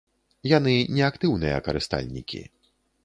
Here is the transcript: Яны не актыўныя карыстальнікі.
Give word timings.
Яны 0.51 0.73
не 0.95 1.03
актыўныя 1.09 1.57
карыстальнікі. 1.69 2.41